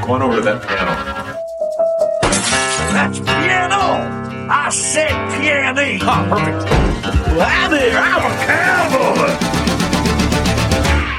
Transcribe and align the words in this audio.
Go 0.00 0.14
on 0.14 0.22
over 0.22 0.36
to 0.36 0.42
that 0.42 0.62
piano. 0.62 0.94
That's 2.92 3.18
piano! 3.20 3.82
I 4.50 4.70
said 4.70 5.10
piano! 5.40 5.98
Ah, 6.02 6.24
perfect. 6.28 6.64
Well, 7.36 7.48
hi 7.48 7.68
there, 7.68 7.98
I'm 7.98 8.24
a 8.24 8.34
cowboy! 8.46 9.32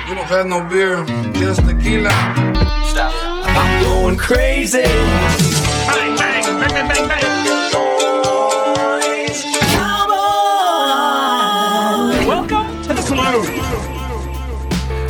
You 0.10 0.16
don't 0.16 0.28
have 0.28 0.48
no 0.48 0.60
beer, 0.70 1.06
just 1.34 1.62
tequila. 1.68 2.12
Stop. 2.86 3.14
I'm 3.46 3.84
going 3.84 4.18
crazy! 4.18 4.82
Bang, 4.82 6.16
bang, 6.18 6.44
bang, 6.44 6.74
bang, 6.74 6.88
bang, 6.88 7.08
bang! 7.08 7.33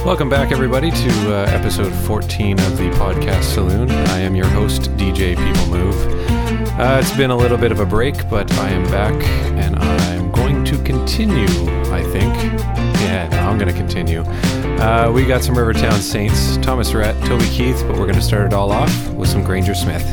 Welcome 0.06 0.28
back, 0.28 0.52
everybody, 0.52 0.92
to 0.92 1.34
uh, 1.34 1.46
episode 1.52 1.94
14 2.06 2.60
of 2.60 2.78
the 2.78 2.90
podcast 2.90 3.44
Saloon. 3.44 3.90
I 3.90 4.20
am 4.20 4.36
your 4.36 4.48
host, 4.48 4.92
DJ 4.98 5.38
People 5.38 5.68
Move. 5.68 5.96
Uh, 6.78 7.00
it's 7.02 7.16
been 7.16 7.32
a 7.32 7.38
little 7.38 7.58
bit 7.58 7.72
of 7.72 7.80
a 7.80 7.86
break, 7.86 8.30
but 8.30 8.52
I 8.52 8.70
am 8.72 8.84
back 8.92 9.14
and 9.54 9.78
I'm 9.78 10.30
going 10.32 10.66
to 10.66 10.78
continue, 10.84 11.48
I 11.90 12.04
think. 12.12 12.36
Yeah, 13.00 13.30
no, 13.32 13.38
I'm 13.50 13.58
going 13.58 13.74
to 13.74 13.80
continue. 13.80 14.24
Uh, 14.82 15.10
we 15.10 15.26
got 15.26 15.42
some 15.42 15.58
Rivertown 15.58 16.02
Saints, 16.02 16.58
Thomas 16.58 16.94
Rhett, 16.94 17.16
Toby 17.24 17.46
Keith, 17.46 17.82
but 17.88 17.92
we're 17.92 18.06
going 18.06 18.16
to 18.16 18.22
start 18.22 18.48
it 18.48 18.54
all 18.54 18.74
off 18.74 19.10
with 19.14 19.30
some 19.30 19.42
Granger 19.42 19.74
Smith. 19.74 20.04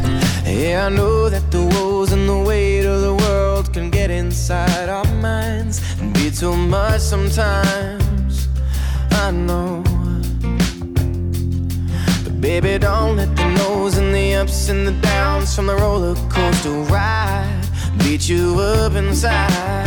Yeah, 0.47 0.87
I 0.87 0.89
know 0.89 1.29
that 1.29 1.51
the 1.51 1.65
woes 1.65 2.12
and 2.12 2.29
the 2.29 2.39
weight 2.39 2.87
of 2.87 3.01
the 3.01 3.17
world 3.17 3.73
can 3.73 3.91
get 3.91 4.12
inside 4.12 4.89
our 4.89 5.05
minds 5.17 5.83
and 6.01 6.15
be 6.15 6.31
too 6.31 6.55
much 6.55 7.01
sometimes. 7.01 8.20
Know. 9.20 9.84
But 12.24 12.41
baby, 12.41 12.78
don't 12.78 13.16
let 13.16 13.37
the 13.37 13.47
no's 13.59 13.97
and 13.97 14.12
the 14.12 14.34
ups 14.34 14.69
and 14.70 14.88
the 14.88 14.92
downs 14.92 15.55
from 15.55 15.66
the 15.66 15.77
roller 15.77 16.16
coaster 16.31 16.70
ride 16.91 17.69
beat 17.98 18.28
you 18.28 18.58
up 18.58 18.95
inside. 18.95 19.86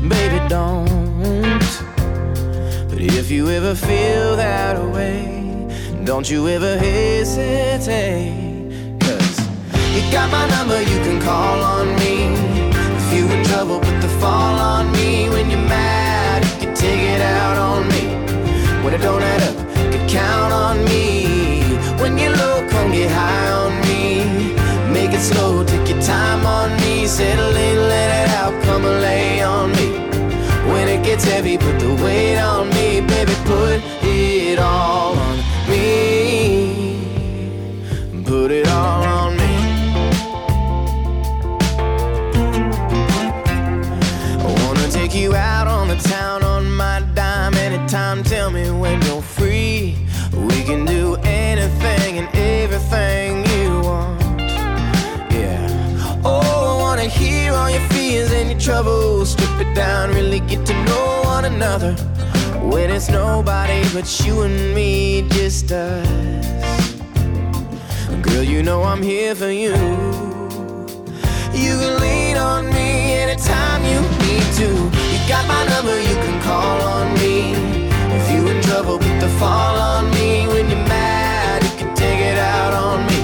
Baby, 0.00 0.38
don't. 0.48 1.58
But 2.88 3.00
if 3.00 3.32
you 3.32 3.48
ever 3.48 3.74
feel 3.74 4.36
that 4.36 4.78
way, 4.94 5.68
don't 6.04 6.30
you 6.30 6.46
ever 6.46 6.78
hesitate. 6.78 8.60
Cause 9.00 9.40
you 9.92 10.02
got 10.12 10.30
my 10.30 10.46
number, 10.50 10.78
you 10.80 10.98
can 11.06 11.20
call 11.20 11.62
on 11.64 11.88
me. 11.96 12.28
If 12.98 13.12
you 13.12 13.26
in 13.28 13.44
trouble, 13.46 13.80
put 13.80 14.00
the 14.00 14.12
fall 14.20 14.60
on 14.60 14.92
me. 14.92 15.28
When 15.30 15.50
you're 15.50 15.68
mad, 15.68 16.44
you 16.44 16.66
can 16.66 16.74
take 16.76 17.00
it 17.00 17.20
out 17.20 17.56
on 17.58 17.88
me. 17.88 17.95
When 18.86 18.94
it 18.94 19.02
don't 19.02 19.20
add 19.20 19.42
up, 19.42 19.56
you 19.92 19.98
count 20.06 20.52
on 20.52 20.84
me. 20.84 21.26
When 22.00 22.16
you're 22.16 22.30
low, 22.36 22.64
come 22.70 22.92
get 22.92 23.10
high 23.10 23.50
on 23.50 23.80
me. 23.80 24.22
Make 24.92 25.12
it 25.12 25.22
slow, 25.22 25.64
take 25.64 25.88
your 25.88 26.00
time 26.00 26.46
on 26.46 26.70
me. 26.82 27.08
Settle 27.08 27.56
in, 27.56 27.78
let 27.88 28.28
it 28.28 28.30
out, 28.36 28.54
come 28.62 28.84
and 28.84 29.00
lay 29.02 29.42
on 29.42 29.72
me. 29.72 29.88
When 30.70 30.86
it 30.86 31.02
gets 31.04 31.24
heavy, 31.24 31.58
put 31.58 31.80
the 31.80 31.96
weight 31.96 32.38
on 32.38 32.68
me, 32.68 33.00
baby. 33.00 33.34
Put 33.44 33.82
it 34.04 34.60
all 34.60 35.18
on 35.18 35.38
me. 35.68 37.02
Put 38.24 38.52
it 38.52 38.68
all 38.68 39.02
on 39.02 39.36
me. 39.36 39.56
I 44.38 44.64
wanna 44.64 44.88
take 44.92 45.12
you 45.12 45.34
out 45.34 45.66
on 45.66 45.88
the 45.88 45.96
town 45.96 46.45
down, 59.76 60.08
really 60.08 60.40
get 60.40 60.64
to 60.64 60.72
know 60.84 61.20
one 61.24 61.44
another. 61.44 61.92
When 62.72 62.90
it's 62.90 63.10
nobody 63.10 63.82
but 63.92 64.06
you 64.24 64.40
and 64.40 64.74
me, 64.74 65.28
just 65.28 65.70
us. 65.70 66.08
Girl, 68.22 68.42
you 68.42 68.62
know 68.62 68.82
I'm 68.84 69.02
here 69.02 69.34
for 69.34 69.50
you. 69.50 69.76
You 71.52 71.72
can 71.80 72.00
lean 72.00 72.38
on 72.38 72.66
me 72.68 73.12
anytime 73.24 73.84
you 73.84 74.00
need 74.24 74.48
to. 74.60 74.68
You 75.12 75.20
got 75.28 75.46
my 75.46 75.62
number, 75.66 75.96
you 76.00 76.16
can 76.24 76.42
call 76.42 76.80
on 76.80 77.12
me. 77.20 77.52
If 78.16 78.32
you 78.32 78.48
in 78.48 78.62
trouble, 78.62 78.96
put 78.98 79.20
the 79.20 79.28
fall 79.38 79.76
on 79.76 80.10
me. 80.12 80.46
When 80.48 80.70
you're 80.70 80.88
mad, 80.88 81.62
you 81.62 81.74
can 81.80 81.94
take 81.94 82.20
it 82.32 82.38
out 82.38 82.72
on 82.72 82.98
me. 83.10 83.20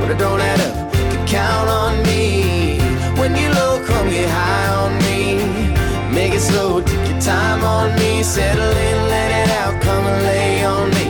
But 0.00 0.10
it 0.12 0.18
don't 0.18 0.40
add 0.40 0.60
up, 0.68 0.94
you 0.94 1.04
can 1.12 1.26
count 1.26 1.68
on 1.68 2.02
me. 2.04 2.78
When 3.20 3.36
you're 3.36 3.55
slow, 6.48 6.80
take 6.82 7.08
your 7.10 7.20
time 7.20 7.62
on 7.64 7.94
me. 7.98 8.22
Settle 8.22 8.76
in, 8.88 8.98
let 9.14 9.30
it 9.42 9.50
out, 9.60 9.74
come 9.82 10.04
and 10.12 10.22
lay 10.30 10.64
on 10.64 10.86
me. 10.96 11.06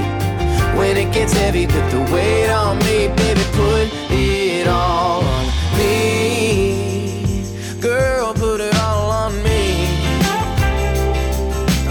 When 0.78 0.96
it 0.96 1.10
gets 1.12 1.32
heavy, 1.32 1.66
put 1.66 1.84
the 1.90 2.00
weight 2.12 2.50
on 2.50 2.78
me, 2.86 2.98
baby. 3.20 3.44
Put 3.60 3.88
it 4.10 4.66
all 4.68 5.22
on 5.36 5.44
me. 5.78 7.44
Girl, 7.80 8.34
put 8.34 8.60
it 8.60 8.74
all 8.86 9.10
on 9.22 9.32
me. 9.46 9.62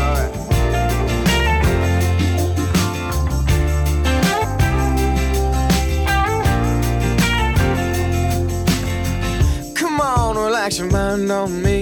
Alright. 0.01 0.33
Come 9.75 9.97
on, 10.01 10.37
relax 10.37 10.77
your 10.79 10.89
mind 10.91 11.31
on 11.31 11.51
me. 11.63 11.74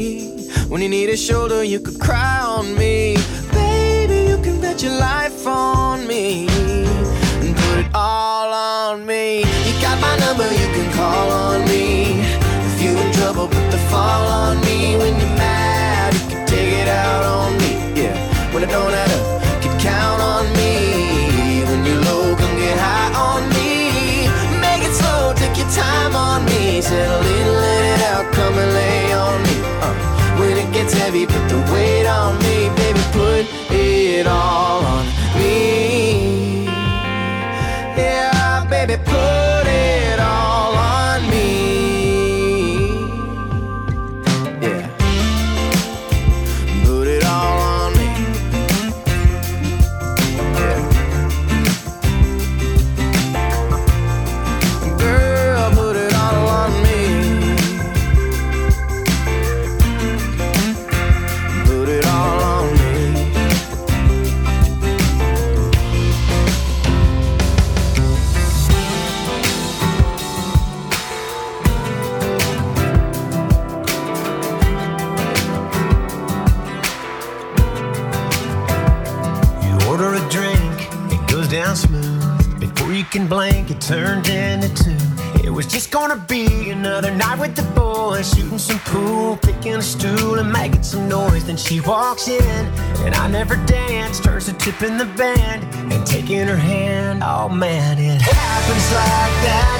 When 0.74 0.82
you 0.82 0.90
need 0.90 1.10
a 1.10 1.16
shoulder, 1.16 1.64
you 1.64 1.80
could 1.80 2.00
cry 2.00 2.42
on 2.42 2.74
me. 2.74 3.16
Baby, 3.52 4.32
you 4.32 4.42
can 4.42 4.60
bet 4.60 4.82
your 4.82 4.98
life 4.98 5.46
on 5.46 6.08
me. 6.08 6.48
And 7.46 7.56
put 7.56 7.78
it 7.78 7.92
all 7.94 8.52
on 8.52 9.06
me. 9.06 9.42
You 9.42 9.74
got 9.80 10.02
my 10.02 10.18
number, 10.18 10.50
you 10.52 10.68
can 10.74 10.92
call 10.94 11.30
on 11.30 11.62
me. 11.66 12.22
If 12.70 12.82
you 12.82 12.98
in 12.98 13.12
trouble, 13.14 13.50
put 13.50 13.70
the 13.70 13.78
fall 13.92 14.26
on 14.26 14.62
me. 14.62 14.98
When 14.98 15.14
you're 15.20 15.38
mad, 15.38 16.16
you 16.16 16.22
can 16.32 16.48
take 16.48 16.74
it 16.82 16.88
out 16.88 17.24
on 17.24 17.56
me. 17.60 18.02
Yeah, 18.02 18.18
when 18.52 18.64
it 18.64 18.72
don't 18.72 18.92
add 18.92 19.12
up, 19.12 19.44
you 19.64 19.70
can 19.70 19.80
count 19.80 20.22
on 20.24 20.52
me. 20.58 21.62
When 21.70 21.86
you're 21.86 22.02
low, 22.02 22.36
come 22.36 22.56
get 22.58 22.80
high 22.80 23.14
on 23.14 23.48
me. 23.54 24.26
Make 24.60 24.82
it 24.90 24.96
slow, 24.96 25.34
take 25.36 25.56
your 25.56 25.70
time 25.70 26.16
on 26.16 26.44
me. 26.46 26.82
Settle 26.82 27.22
in, 27.22 27.48
let 27.62 27.84
it 27.94 28.02
out, 28.10 28.34
come 28.34 28.58
and 28.58 28.74
lay 28.74 28.93
when 30.94 31.02
heavy, 31.02 31.26
put 31.26 31.50
the 31.50 31.60
weight 31.74 32.06
on 32.06 32.38
me, 32.40 32.70
baby. 32.76 33.00
Put 33.12 33.46
it 33.72 34.28
all 34.28 34.84
on 34.86 35.06
me. 35.38 36.66
Yeah, 37.96 38.66
baby, 38.70 38.98
put 39.04 39.23
stool, 89.84 90.40
and 90.40 90.52
making 90.52 90.84
some 90.84 91.08
noise. 91.08 91.46
Then 91.46 91.58
she 91.58 91.82
walks 91.82 92.28
in, 92.28 92.66
and 93.04 93.14
I 93.16 93.28
never 93.28 93.56
dance. 93.66 94.20
Turns 94.20 94.46
to 94.46 94.54
tip 94.54 94.82
in 94.82 94.98
the 94.98 95.06
band 95.06 95.64
and 95.92 96.06
taking 96.08 96.48
her 96.48 96.56
hand. 96.56 97.22
Oh 97.24 97.50
man, 97.50 98.00
it 98.00 98.22
happens 98.22 98.88
like 98.96 99.36
that. 99.44 99.80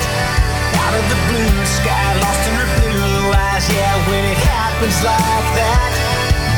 Out 0.84 0.94
of 1.00 1.06
the 1.08 1.20
blue 1.32 1.58
sky, 1.80 2.10
lost 2.20 2.44
in 2.44 2.54
her 2.60 2.70
blue 2.84 3.32
eyes. 3.32 3.66
Yeah, 3.72 3.96
when 4.12 4.24
it 4.28 4.40
happens 4.44 4.98
like 5.00 5.48
that, 5.56 5.92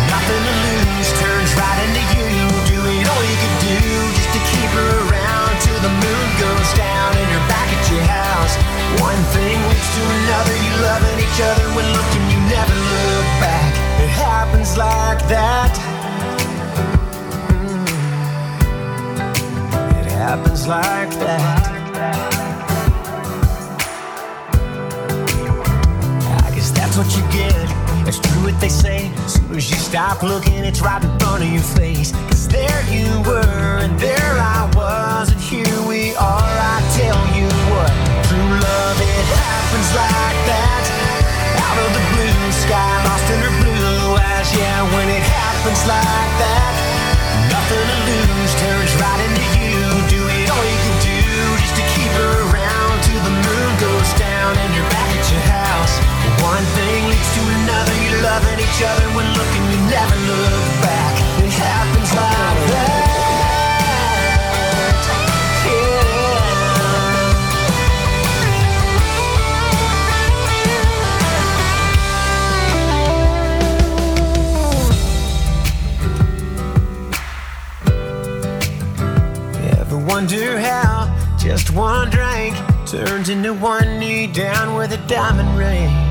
nothing 0.09 0.41
to 0.41 0.53
lose 0.65 1.09
turns 1.21 1.51
right 1.53 1.79
into 1.85 2.01
you. 2.01 2.49
Doing 2.65 3.01
all 3.05 3.23
you 3.23 3.37
could 3.37 3.57
do 3.61 3.79
just 4.17 4.31
to 4.33 4.41
keep 4.49 4.69
her 4.73 4.91
around 5.05 5.53
till 5.61 5.79
the 5.85 5.93
moon 5.93 6.27
goes 6.41 6.69
down 6.73 7.13
and 7.13 7.27
you're 7.29 7.47
back 7.47 7.69
at 7.69 7.83
your 7.93 8.01
house. 8.09 8.57
One 9.05 9.21
thing 9.35 9.59
leads 9.69 9.89
to 9.93 10.01
another, 10.01 10.55
you 10.57 10.73
loving 10.81 11.17
each 11.21 11.39
other 11.45 11.67
when 11.77 11.85
looking, 11.93 12.25
you 12.31 12.39
never 12.49 12.64
look 12.95 13.29
back. 13.39 13.73
It 14.03 14.09
happens 14.09 14.77
like 14.77 15.19
that. 15.27 15.73
Mm. 17.49 17.87
It 19.99 20.11
happens 20.11 20.67
like 20.67 21.11
that. 21.25 21.63
I 26.45 26.49
guess 26.55 26.71
that's 26.71 26.97
what 26.97 27.09
you 27.15 27.23
get. 27.31 27.55
It's 28.07 28.19
true 28.19 28.43
what 28.43 28.59
they 28.61 28.69
say. 28.69 29.11
As 29.25 29.33
soon 29.33 29.55
as 29.55 29.69
you 29.69 29.77
stop 29.77 30.21
looking, 30.21 30.63
it's 30.63 30.81
right 30.81 31.03
in 31.03 31.19
front 31.19 31.43
of 31.43 31.49
your 31.49 31.63
face. 31.63 32.11
Cause 32.29 32.47
there 32.47 32.83
you 32.89 33.07
were, 33.25 33.79
and 33.83 33.99
there 33.99 34.37
I 34.37 34.71
was, 34.75 35.31
and 35.31 35.41
here 35.41 35.81
we 35.87 36.15
are. 36.15 36.55
I 36.75 36.77
tell 36.99 37.21
you 37.37 37.49
what, 37.71 37.91
true 38.27 38.51
love, 38.65 39.01
it 39.01 39.25
happens 39.41 39.89
like 39.95 40.39
that. 40.49 41.04
Out 41.75 41.87
of 41.87 41.93
the 41.93 41.99
blue 42.15 42.51
sky, 42.53 43.03
lost 43.03 43.29
in 43.29 43.39
her 43.41 43.49
blue 43.59 43.64
down 84.35 84.75
with 84.75 84.91
a 84.91 84.97
diamond 85.07 85.57
ring? 85.57 86.04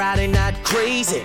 Friday 0.00 0.28
night 0.28 0.54
crazy. 0.64 1.22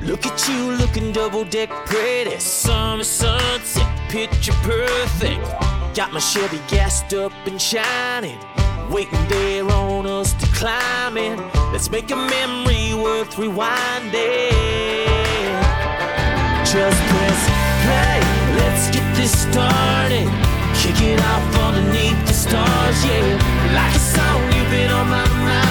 Look 0.00 0.24
at 0.24 0.48
you 0.48 0.72
looking 0.72 1.12
double 1.12 1.44
deck 1.44 1.68
pretty. 1.84 2.38
Summer 2.38 3.04
sunset, 3.04 3.86
picture 4.08 4.54
perfect. 4.62 5.44
Got 5.94 6.10
my 6.10 6.20
Chevy 6.20 6.58
gassed 6.66 7.12
up 7.12 7.32
and 7.44 7.60
shining. 7.60 8.38
Waiting 8.88 9.28
there 9.28 9.70
on 9.70 10.06
us 10.06 10.32
to 10.40 10.46
climb 10.56 11.18
in. 11.18 11.36
Let's 11.70 11.90
make 11.90 12.10
a 12.12 12.16
memory 12.16 12.94
worth 12.94 13.36
rewinding. 13.36 14.14
Just 16.64 17.00
press 17.10 17.40
play, 17.84 18.20
let's 18.56 18.88
get 18.88 19.06
this 19.16 19.32
started. 19.42 20.30
Kick 20.80 20.98
it 21.02 21.20
off 21.20 21.56
underneath 21.56 22.26
the 22.26 22.32
stars, 22.32 23.04
yeah. 23.04 23.76
Like 23.76 23.94
a 23.94 23.98
song 23.98 24.42
you've 24.50 24.70
been 24.70 24.90
on 24.90 25.10
my 25.10 25.28
mind 25.44 25.63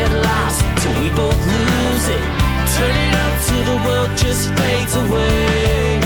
Get 0.00 0.12
lost 0.24 0.64
till 0.80 0.94
we 0.98 1.10
both 1.10 1.36
lose 1.46 2.08
it. 2.08 2.24
Turn 2.74 2.96
it 3.04 3.14
up 3.24 3.34
till 3.46 3.64
the 3.70 3.78
world 3.86 4.10
just 4.16 4.48
fades 4.56 4.94
away. 4.96 6.00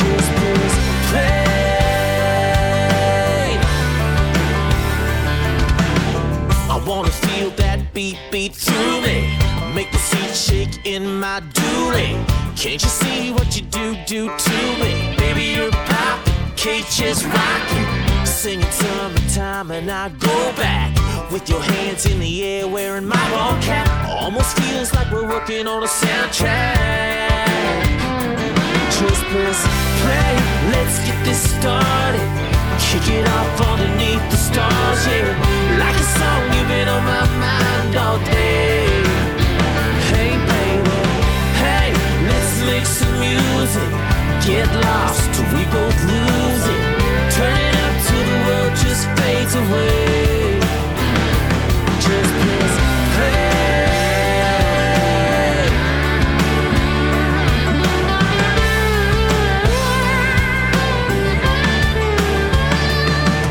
Just 0.00 0.28
press 0.38 0.74
play. 1.08 1.58
I 6.70 6.76
wanna 6.86 7.10
feel 7.26 7.50
that 7.62 7.92
beat 7.92 8.18
beat 8.30 8.54
through 8.54 9.00
me. 9.00 9.36
Make 9.74 9.90
the 9.90 9.98
seat 9.98 10.34
shake 10.46 10.86
in 10.86 11.18
my 11.18 11.40
dually. 11.54 12.14
Can't 12.56 12.80
you 12.80 12.92
see 13.02 13.32
what 13.32 13.56
you 13.56 13.62
do 13.62 13.96
do 14.06 14.30
to 14.46 14.56
me? 14.80 15.16
Baby, 15.16 15.46
you're 15.56 15.72
pop, 15.72 16.20
cages 16.54 17.24
rocking. 17.26 18.13
Singing 18.24 18.70
summertime 18.72 19.16
and 19.16 19.30
time, 19.30 19.70
and 19.70 19.90
I 19.90 20.08
go 20.20 20.52
back. 20.56 20.92
With 21.32 21.48
your 21.48 21.62
hands 21.62 22.04
in 22.04 22.20
the 22.20 22.42
air 22.44 22.68
wearing 22.68 23.06
my 23.06 23.30
ball 23.30 23.60
cap. 23.62 23.88
Almost 24.08 24.58
feels 24.58 24.92
like 24.92 25.10
we're 25.10 25.26
working 25.26 25.66
on 25.66 25.82
a 25.82 25.86
soundtrack. 25.86 27.24
Just 28.98 29.22
press 29.32 29.60
play, 30.00 30.32
let's 30.72 30.98
get 31.06 31.24
this 31.24 31.40
started. 31.56 32.20
Kick 32.84 33.08
it 33.16 33.26
off 33.26 33.60
underneath 33.72 34.24
the 34.30 34.36
stars, 34.36 35.06
yeah. 35.06 35.78
Like 35.80 35.96
a 35.96 36.08
song 36.18 36.42
you've 36.52 36.68
been 36.68 36.88
on 36.88 37.02
my 37.04 37.26
mind 37.40 37.96
all 37.96 38.18
day. 38.18 38.84
Hey, 40.12 40.36
baby, 40.52 41.00
hey, 41.64 41.88
let's 42.28 42.54
make 42.68 42.86
some 42.86 43.14
music. 43.18 43.90
Get 44.44 44.68
lost 44.84 45.32
till 45.32 45.48
we 45.56 45.64
both 45.72 45.98
lose 46.04 46.66
it. 46.76 46.83
Just 48.94 49.08
play. 49.16 49.44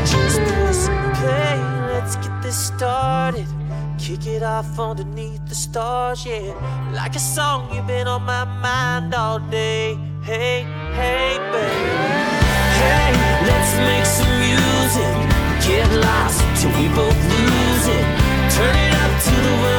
Just 0.06 0.90
play, 1.20 1.60
let's 1.90 2.16
get 2.16 2.42
this 2.42 2.68
started. 2.68 3.48
Kick 3.98 4.28
it 4.28 4.44
off 4.44 4.80
underneath 4.80 5.46
the 5.48 5.56
stars, 5.56 6.26
yeah. 6.26 6.54
Like 6.94 7.16
a 7.16 7.20
song 7.20 7.74
you've 7.74 7.88
been 7.88 8.08
on 8.08 8.24
my 8.24 8.46
mind 8.46 9.14
all 9.14 9.40
day. 9.40 9.96
Hey, 10.24 10.64
hey, 10.94 11.38
baby. 11.52 12.14
Hey, 12.80 13.12
let's 13.48 13.76
make 13.78 14.06
some 14.06 14.40
music. 14.40 15.33
Get 15.66 15.90
lost 15.94 16.44
till 16.62 16.72
we 16.72 16.90
both 16.90 17.16
lose 17.16 17.88
it. 17.88 18.06
Turn 18.52 18.76
it 18.76 18.94
up 18.96 19.22
till 19.24 19.42
the 19.42 19.62
world 19.62 19.73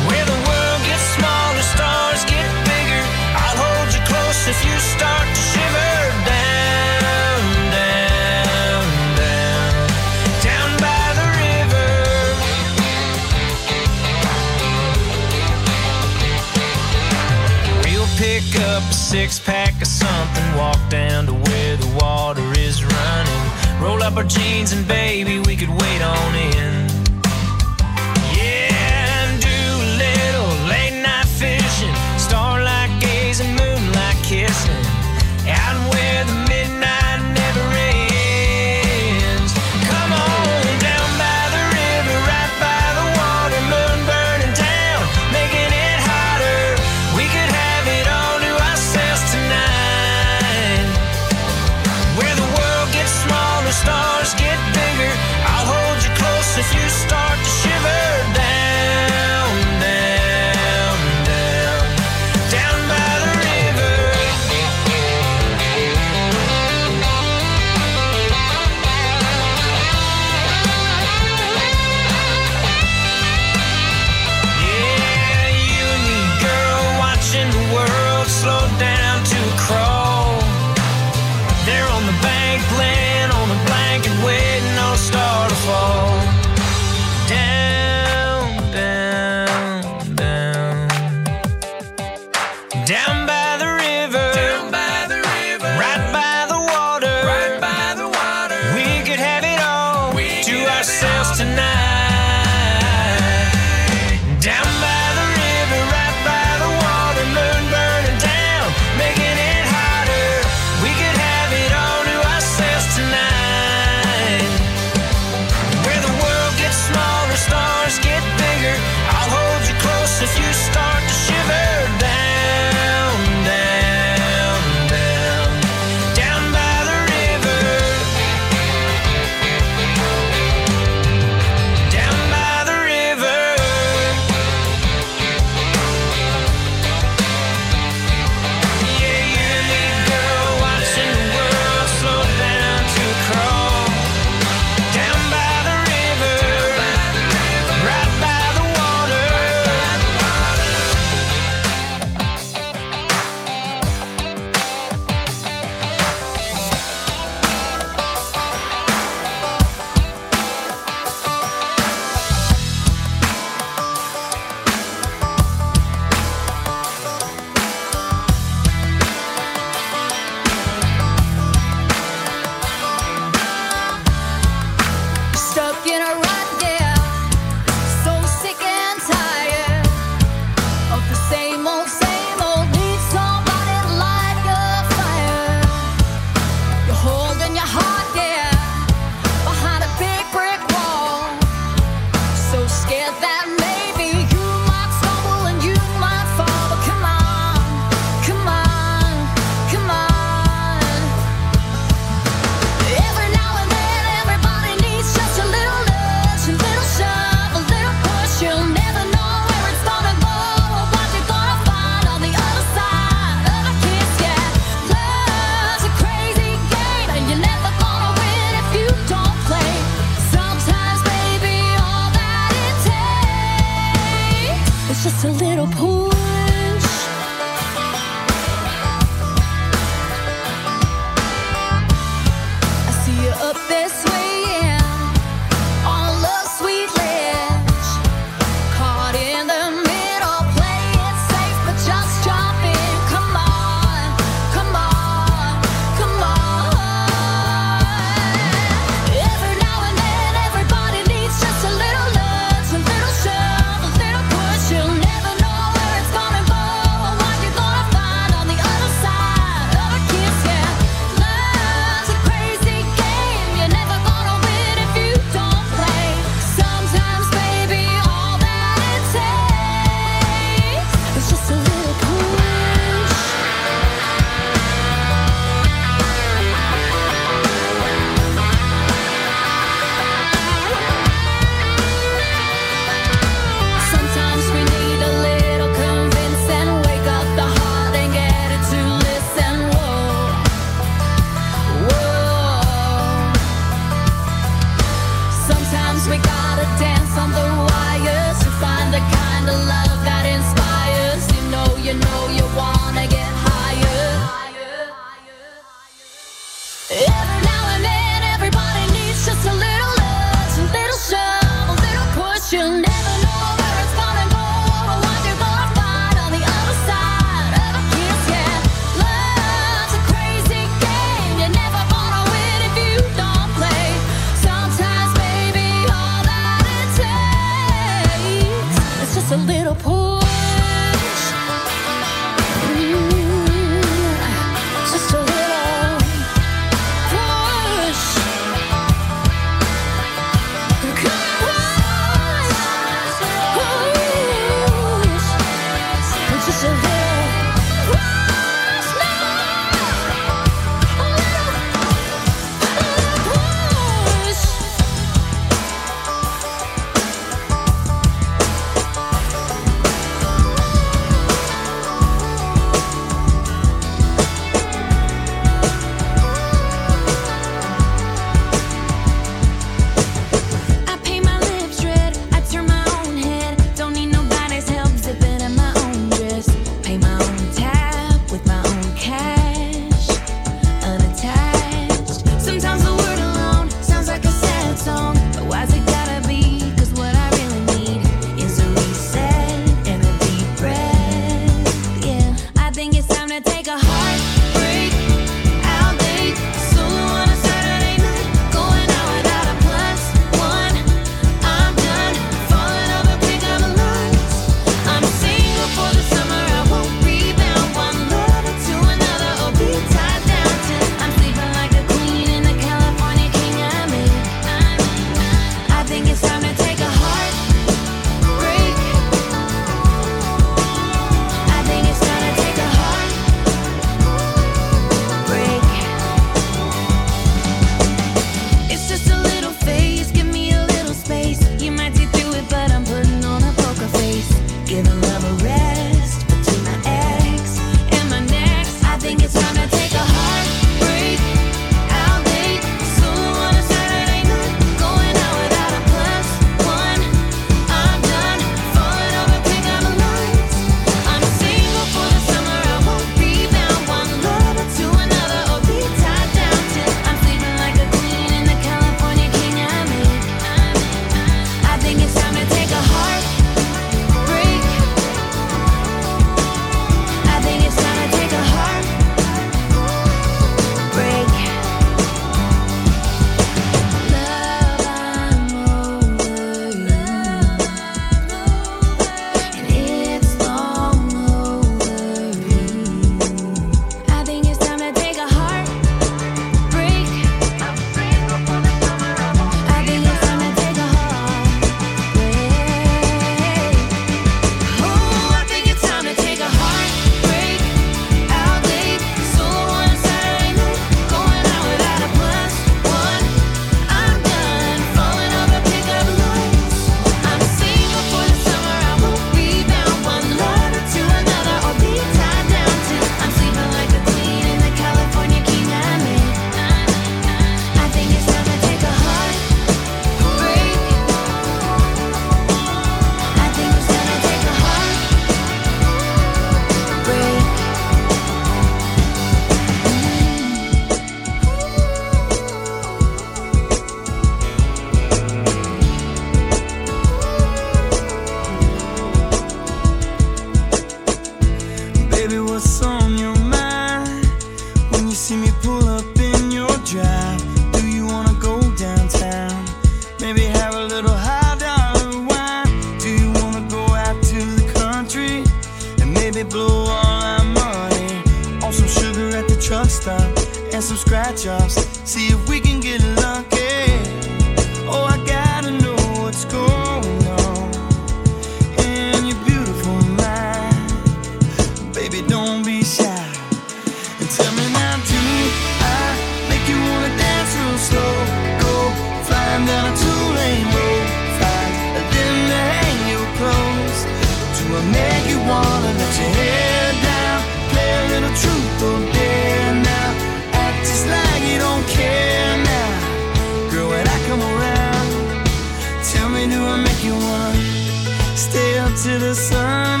to 599.02 599.18
the 599.18 599.34
sun, 599.34 600.00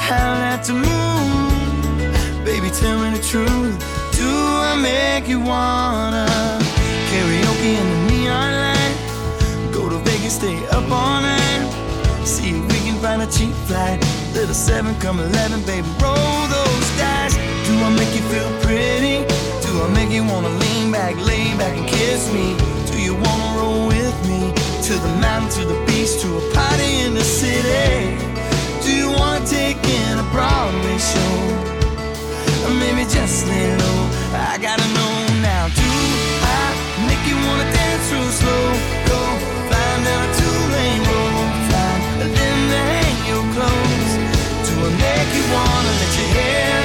howl 0.00 0.40
at 0.40 0.64
the 0.64 0.72
moon. 0.72 2.42
Baby, 2.42 2.70
tell 2.70 2.98
me 2.98 3.10
the 3.10 3.22
truth. 3.22 3.76
Do 4.16 4.24
I 4.24 4.74
make 4.80 5.28
you 5.28 5.38
wanna 5.38 6.26
karaoke 7.10 7.76
in 7.76 7.86
the 7.92 8.00
neon 8.10 8.52
light? 8.64 8.96
Go 9.70 9.90
to 9.90 9.98
Vegas, 9.98 10.36
stay 10.36 10.56
up 10.68 10.90
all 10.90 11.20
night. 11.20 11.68
See 12.24 12.56
if 12.56 12.64
we 12.72 12.78
can 12.88 12.96
find 13.02 13.20
a 13.20 13.26
cheap 13.26 13.52
flight. 13.68 14.00
Little 14.32 14.54
seven, 14.54 14.94
come 14.98 15.20
eleven, 15.20 15.60
baby, 15.66 15.86
roll 16.00 16.40
those 16.48 16.88
dice. 16.96 17.36
Do 17.66 17.76
I 17.84 17.90
make 18.00 18.14
you 18.16 18.24
feel 18.32 18.48
pretty? 18.64 19.28
Do 19.60 19.70
I 19.84 19.90
make 19.92 20.10
you 20.10 20.24
wanna 20.24 20.48
lean 20.48 20.90
back, 20.90 21.16
lay 21.16 21.54
back 21.58 21.76
and 21.76 21.86
kiss 21.86 22.32
me? 22.32 22.56
Do 22.90 22.98
you 22.98 23.14
wanna 23.14 23.58
roll 23.60 23.88
with 23.88 24.16
me? 24.26 24.57
to 24.88 24.94
the 24.94 25.20
mountain, 25.20 25.50
to 25.50 25.68
the 25.68 25.78
beach, 25.84 26.16
to 26.22 26.28
a 26.38 26.54
party 26.54 27.04
in 27.04 27.12
the 27.12 27.22
city. 27.22 28.16
Do 28.82 28.90
you 28.90 29.10
wanna 29.10 29.44
take 29.44 29.76
in 29.84 30.18
a 30.18 30.26
Broadway 30.32 30.96
show? 30.96 31.36
Or 32.64 32.72
maybe 32.72 33.04
just 33.04 33.44
a 33.44 33.48
little. 33.52 34.02
I 34.32 34.56
gotta 34.56 34.88
know 34.96 35.14
now. 35.44 35.68
Do 35.68 35.90
I 36.56 36.64
make 37.04 37.22
you 37.28 37.36
wanna 37.36 37.68
dance 37.76 38.08
real 38.12 38.32
slow? 38.40 38.66
Go 39.12 39.20
flying 39.68 40.04
down 40.08 40.22
a 40.24 40.30
two-lane 40.40 41.02
road, 41.12 41.48
flying, 41.68 42.32
then 42.38 42.58
hang 42.88 43.18
your 43.28 43.44
clothes. 43.52 44.12
Do 44.64 44.72
I 44.86 44.90
make 45.04 45.30
you 45.36 45.44
wanna 45.52 45.92
let 46.00 46.12
your 46.16 46.30
hair? 46.38 46.77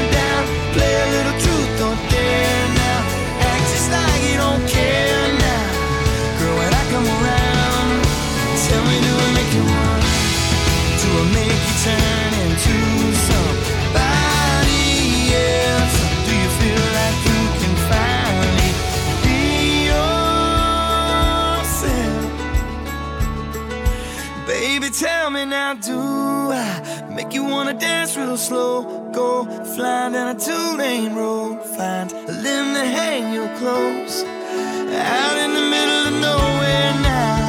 Tell 25.03 25.29
me 25.29 25.43
now, 25.43 25.73
do 25.73 25.99
I 25.99 27.03
make 27.09 27.33
you 27.33 27.43
wanna 27.43 27.73
dance 27.73 28.15
real 28.15 28.37
slow? 28.37 28.83
Go 29.11 29.43
flying 29.75 30.13
down 30.13 30.33
a 30.33 30.39
two-lane 30.39 31.13
road, 31.13 31.61
find 31.75 32.09
a 32.13 32.31
limb 32.45 32.73
to 32.77 32.85
hang 32.97 33.33
your 33.33 33.49
clothes. 33.57 34.23
Out 34.23 35.37
in 35.43 35.51
the 35.59 35.65
middle 35.73 36.01
of 36.09 36.13
nowhere 36.27 36.93
now, 37.11 37.42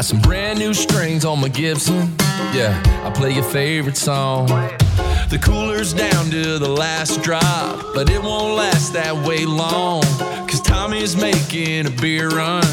Got 0.00 0.06
some 0.06 0.20
brand 0.22 0.58
new 0.58 0.72
strings 0.72 1.26
on 1.26 1.42
my 1.42 1.48
Gibson. 1.48 2.16
Yeah, 2.56 2.72
I 3.04 3.10
play 3.10 3.34
your 3.34 3.44
favorite 3.44 3.98
song. 3.98 4.46
The 4.46 5.38
cooler's 5.42 5.92
down 5.92 6.30
to 6.30 6.58
the 6.58 6.70
last 6.70 7.20
drop, 7.20 7.84
but 7.92 8.08
it 8.08 8.22
won't 8.22 8.56
last 8.56 8.94
that 8.94 9.14
way 9.28 9.44
long. 9.44 10.00
Cause 10.48 10.62
Tommy's 10.62 11.16
making 11.16 11.84
a 11.84 11.90
beer 11.90 12.30
run. 12.30 12.64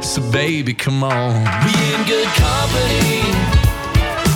So 0.00 0.22
baby, 0.30 0.74
come 0.74 1.02
on. 1.02 1.42
We 1.66 1.74
in 1.90 2.06
good 2.06 2.30
company. 2.38 3.26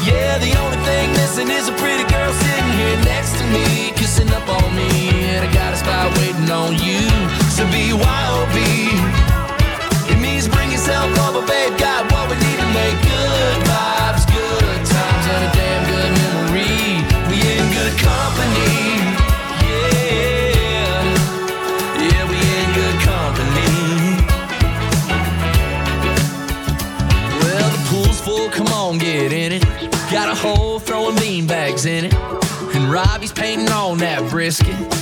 Yeah, 0.03 0.43
the 0.43 0.59
only 0.59 0.79
thing 0.83 1.13
missing 1.13 1.51
is 1.55 1.69
a 1.69 1.73
pretty 1.79 2.03
girl 2.11 2.33
sitting 2.33 2.73
here 2.83 2.99
next 3.07 3.39
to 3.39 3.45
me, 3.47 3.93
kissing 3.95 4.29
up 4.31 4.49
on 4.49 4.75
me, 4.75 5.23
and 5.39 5.47
I 5.47 5.55
got 5.55 5.73
a 5.73 5.77
spot 5.77 6.11
waiting 6.19 6.51
on 6.51 6.73
you. 6.83 7.07
So 7.55 7.63
BYOB, 7.71 8.59
it 10.11 10.19
means 10.19 10.49
bring 10.49 10.73
yourself 10.73 11.17
over, 11.31 11.47
babe. 11.47 11.79
Got 11.79 12.08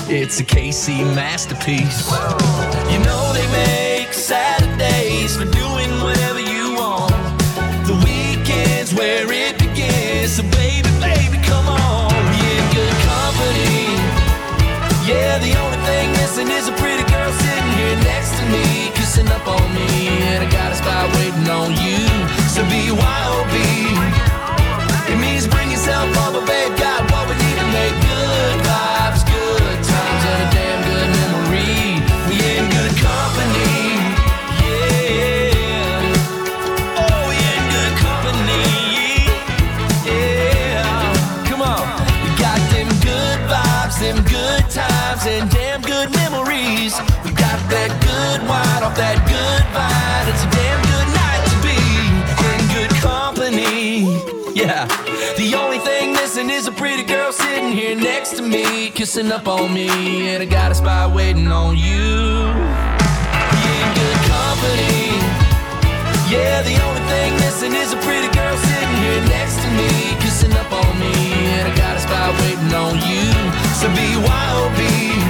It's 0.08 0.40
a 0.40 0.44
KC 0.44 1.04
masterpiece. 1.14 2.10
You 2.90 2.98
know 3.04 3.32
they 3.32 3.46
make 3.52 3.85
Yeah, 15.36 15.52
the 15.52 15.60
only 15.60 15.76
thing 15.84 16.10
missing 16.12 16.48
is 16.48 16.66
a 16.66 16.72
pretty 16.72 17.04
girl 17.12 17.30
sitting 17.30 17.72
here 17.76 17.96
next 18.08 18.38
to 18.38 18.44
me, 18.46 18.90
kissing 18.94 19.28
up 19.28 19.46
on 19.46 19.74
me, 19.74 20.08
and 20.08 20.42
I 20.42 20.50
got 20.50 20.72
a 20.72 20.76
spot 20.76 21.14
waiting 21.16 21.46
on 21.50 21.72
you. 21.72 22.00
So 22.48 22.64
BYOB, 22.72 24.25
here 57.86 57.96
next 57.96 58.36
to 58.36 58.42
me, 58.42 58.90
kissing 58.90 59.30
up 59.30 59.46
on 59.46 59.72
me, 59.72 59.88
and 60.28 60.42
I 60.42 60.46
got 60.46 60.72
a 60.72 60.74
spot 60.74 61.14
waiting 61.14 61.46
on 61.46 61.76
you. 61.76 62.50
In 63.70 63.86
good 63.94 64.18
company. 64.26 65.14
Yeah, 66.26 66.62
the 66.66 66.74
only 66.82 67.02
thing 67.06 67.34
missing 67.34 67.72
is 67.74 67.92
a 67.92 67.98
pretty 68.02 68.26
girl 68.34 68.56
sitting 68.56 68.96
here 69.04 69.22
next 69.30 69.62
to 69.62 69.68
me, 69.78 69.90
kissing 70.18 70.52
up 70.52 70.72
on 70.72 70.98
me, 70.98 71.14
and 71.54 71.68
I 71.70 71.76
got 71.76 71.96
a 71.96 72.00
spot 72.00 72.34
waiting 72.42 72.74
on 72.74 72.94
you. 73.06 73.30
So 73.78 73.86
BYOB, 73.94 74.80
it 74.82 75.25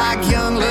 Like 0.00 0.30
young 0.30 0.54
love 0.54 0.69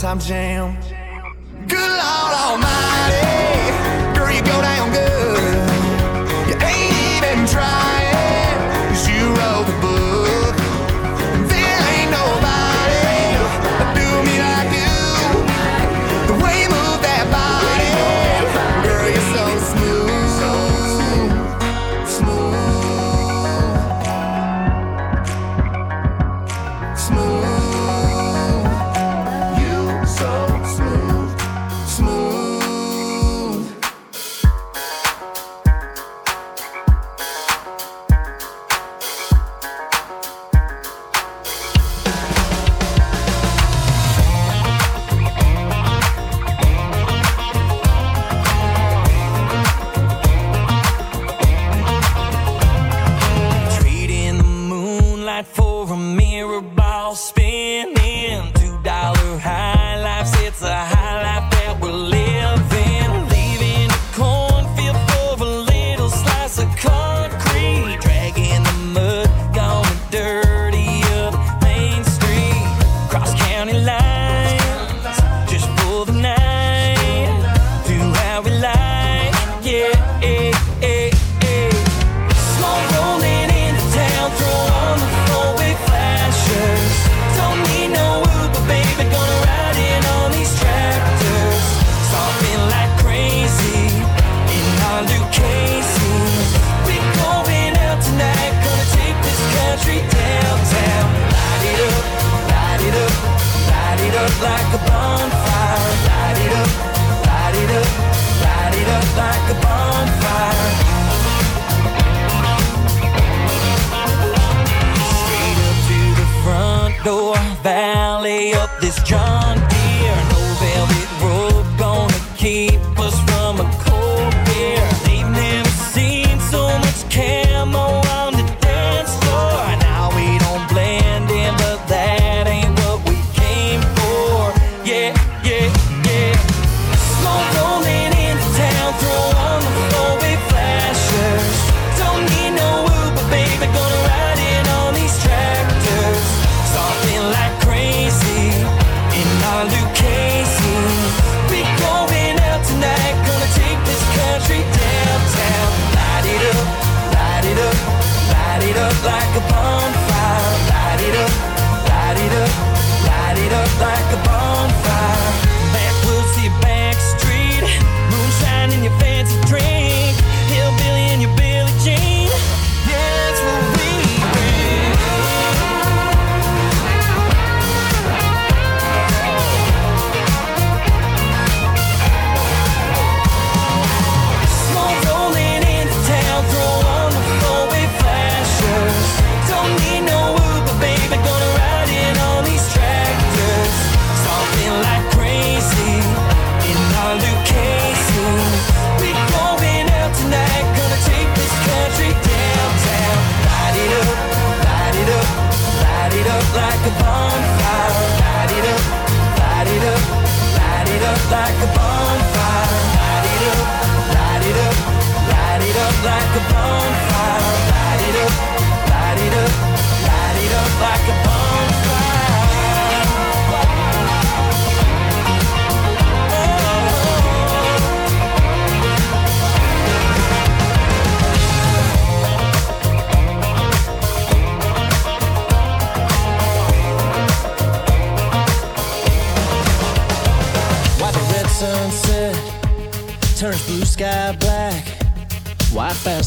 summertime 0.00 0.30
jam. 0.30 0.89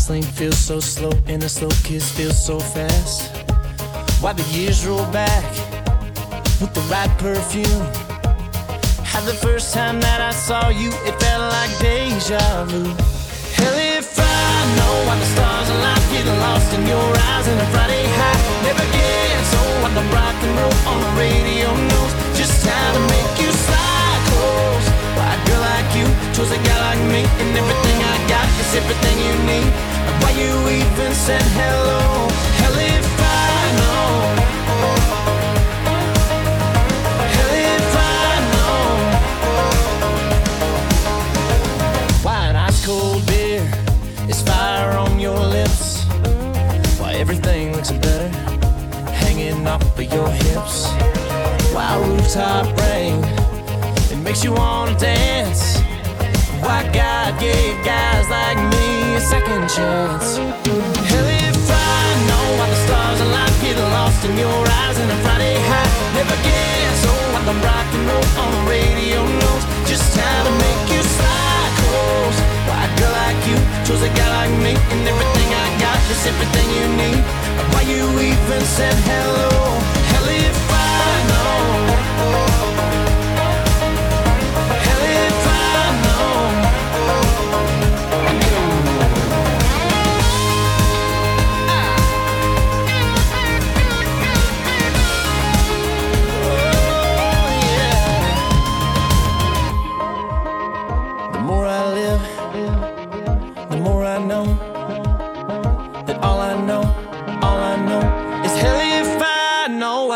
Fast 0.05 0.31
feels 0.37 0.57
so 0.57 0.81
slow 0.81 1.11
and 1.27 1.41
the 1.41 1.47
slow 1.47 1.69
kiss 1.87 2.11
feels 2.11 2.35
so 2.35 2.59
fast? 2.59 3.31
Why 4.19 4.33
the 4.33 4.43
years 4.51 4.85
roll 4.85 5.05
back 5.13 5.47
with 6.59 6.73
the 6.73 6.83
right 6.91 7.09
perfume? 7.23 7.87
How 9.07 9.21
the 9.23 9.33
first 9.33 9.73
time 9.73 10.01
that 10.01 10.19
I 10.19 10.31
saw 10.31 10.67
you, 10.67 10.89
it 11.07 11.15
felt 11.23 11.47
like 11.55 11.71
deja 11.79 12.65
vu. 12.67 12.83
Hell, 13.55 13.77
if 13.95 14.19
I 14.19 14.75
know 14.75 14.93
why 15.07 15.15
the 15.15 15.29
stars 15.39 15.69
align, 15.71 16.03
get 16.11 16.27
lost 16.35 16.67
in 16.75 16.83
your 16.83 17.09
eyes 17.31 17.47
in 17.47 17.55
a 17.55 17.67
Friday 17.71 18.03
high. 18.03 18.39
Never 18.67 18.83
get 18.91 19.39
so 19.55 19.59
what 19.79 19.93
the 19.95 20.03
rock 20.11 20.35
and 20.43 20.53
roll 20.59 20.79
on 20.91 20.99
the 20.99 21.11
radio 21.15 21.71
knows 21.71 22.11
just 22.35 22.59
how 22.67 22.91
to 22.91 23.01
make 23.07 23.33
you 23.39 23.47
slide 23.55 24.21
close. 24.35 24.87
Why 25.15 25.31
a 25.31 25.39
girl 25.47 25.63
like 25.63 25.89
you 25.95 26.07
chose 26.35 26.51
a 26.51 26.59
guy 26.59 26.79
like 26.91 27.03
me, 27.07 27.23
and 27.23 27.49
everything 27.55 27.97
I 28.03 28.15
got 28.27 28.51
is 28.59 28.75
everything 28.75 29.15
you 29.23 29.35
need. 29.47 29.92
Why 30.23 30.31
you 30.31 30.53
even 30.69 31.13
said 31.13 31.41
hello? 31.59 32.29
Hell, 32.59 32.77
if 32.79 33.07
I 33.19 33.59
know. 33.79 34.07
Hell, 37.35 37.53
if 37.75 37.95
I 37.95 38.31
know. 38.53 38.79
Why 42.23 42.39
an 42.47 42.55
ice 42.55 42.85
cold 42.85 43.25
beer 43.27 43.69
is 44.29 44.41
fire 44.41 44.97
on 44.97 45.19
your 45.19 45.37
lips? 45.37 46.05
Why 46.99 47.13
everything 47.15 47.73
looks 47.75 47.91
better 47.91 48.29
hanging 49.11 49.67
off 49.67 49.83
of 49.83 50.13
your 50.13 50.29
hips? 50.29 50.87
Why 51.73 51.97
rooftop 52.07 52.65
rain? 52.79 53.21
It 54.09 54.19
makes 54.23 54.41
you 54.41 54.53
wanna 54.53 54.97
dance. 54.97 55.81
Why 56.61 56.83
God 56.93 57.37
gave 57.41 57.83
guys 57.83 58.29
like 58.29 58.57
me 58.71 59.02
second 59.23 59.69
chance? 59.69 60.35
Hell, 60.35 61.29
if 61.47 61.63
I 61.71 62.03
know 62.27 62.45
why 62.59 62.67
the 62.67 62.79
stars 62.85 63.19
align, 63.21 63.53
get 63.63 63.77
lost 63.79 64.19
in 64.25 64.35
your 64.37 64.61
eyes 64.83 64.97
in 64.99 65.07
a 65.09 65.17
Friday 65.23 65.55
high. 65.63 65.91
Never 66.19 66.37
guess, 66.43 66.99
oh, 67.07 67.31
what 67.31 67.43
the 67.47 67.55
rock 67.63 67.87
and 67.95 68.03
roll 68.03 68.27
on 68.43 68.49
the 68.51 68.63
radio 68.67 69.23
knows 69.23 69.63
just 69.87 70.11
how 70.19 70.39
to 70.43 70.51
make 70.59 70.83
you 70.91 71.01
close. 71.79 72.37
Why 72.67 72.83
a 72.83 72.89
girl 72.99 73.15
like 73.23 73.41
you 73.47 73.57
chose 73.87 74.03
a 74.03 74.11
guy 74.11 74.29
like 74.43 74.55
me, 74.59 74.75
and 74.75 75.01
everything 75.07 75.49
I 75.55 75.67
got 75.79 75.99
is 76.11 76.23
everything 76.27 76.67
you 76.77 76.85
need. 76.99 77.23
Why 77.71 77.81
you 77.87 78.03
even 78.19 78.61
said 78.75 78.95
hello? 79.07 79.49
Hell, 80.11 80.27
if 80.27 80.59
I 80.67 81.11
know. 81.31 82.72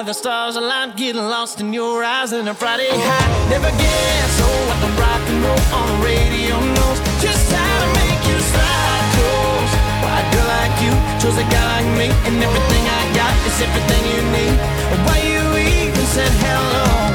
The 0.07 0.13
stars 0.13 0.55
align, 0.55 0.95
getting 0.95 1.21
lost 1.21 1.59
in 1.59 1.73
your 1.73 2.01
eyes 2.01 2.31
in 2.31 2.47
a 2.47 2.53
Friday 2.53 2.87
high. 2.89 3.49
Never 3.49 3.69
guess, 3.75 4.39
oh, 4.39 4.67
what 4.69 4.79
the 4.79 4.91
rock 4.95 5.19
and 5.27 5.43
roll 5.43 5.63
on 5.75 5.85
the 5.91 5.97
radio 6.05 6.55
knows 6.55 6.99
just 7.19 7.51
how 7.51 7.75
to 7.83 7.89
make 7.99 8.21
you 8.23 8.39
slide 8.39 9.07
close. 9.19 9.73
Why 9.99 10.15
a 10.23 10.25
girl 10.31 10.47
like 10.47 10.75
you 10.79 10.93
chose 11.19 11.35
a 11.35 11.43
guy 11.51 11.67
like 11.75 11.91
me, 11.99 12.07
and 12.23 12.39
everything 12.39 12.85
I 12.87 13.03
got 13.19 13.35
is 13.51 13.59
everything 13.59 14.03
you 14.15 14.21
need. 14.31 14.55
Why 15.03 15.17
you 15.27 15.43
even 15.83 16.05
said 16.15 16.31
hello? 16.39 17.06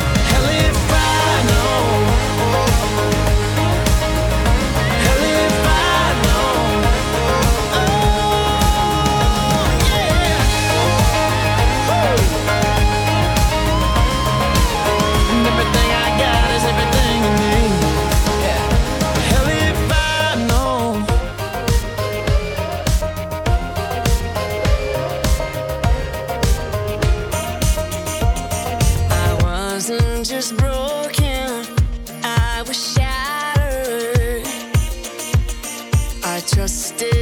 trusted. 36.54 37.21